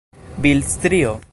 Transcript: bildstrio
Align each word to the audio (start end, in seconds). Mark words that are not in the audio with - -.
bildstrio 0.35 1.21